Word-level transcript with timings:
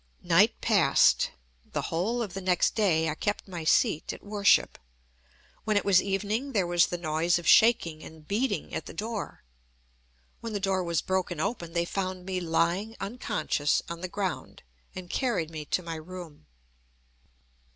Night 0.23 0.59
passed. 0.61 1.29
The 1.73 1.83
whole 1.93 2.23
of 2.23 2.33
the 2.33 2.41
next 2.41 2.73
day 2.73 3.07
I 3.07 3.13
kept 3.13 3.47
my 3.47 3.63
seat 3.63 4.11
at 4.11 4.23
worship. 4.23 4.79
When 5.63 5.77
it 5.77 5.85
was 5.85 6.01
evening 6.01 6.53
there 6.53 6.65
was 6.65 6.87
the 6.87 6.97
noise 6.97 7.37
of 7.37 7.45
shaking 7.47 8.01
and 8.03 8.27
beating 8.27 8.73
at 8.73 8.87
the 8.87 8.95
door. 8.95 9.43
When 10.39 10.53
the 10.53 10.59
door 10.59 10.83
was 10.83 11.03
broken 11.03 11.39
open, 11.39 11.73
they 11.73 11.85
found 11.85 12.25
me 12.25 12.39
lying 12.39 12.95
unconscious 12.99 13.83
on 13.91 14.01
the 14.01 14.07
ground, 14.07 14.63
and 14.95 15.07
carried 15.07 15.51
me 15.51 15.65
to 15.65 15.83
my 15.83 15.97
room. 15.97 16.47